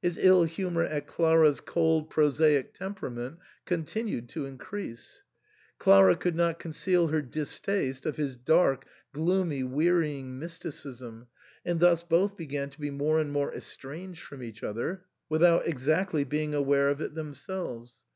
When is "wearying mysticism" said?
9.64-11.26